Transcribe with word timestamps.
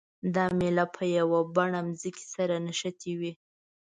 دا 0.35 0.45
میله 0.59 0.85
په 0.95 1.03
یوه 1.17 1.39
بڼه 1.55 1.79
ځمکې 2.01 2.25
سره 2.33 2.55
نښتې 2.65 3.13
وي. 3.19 3.31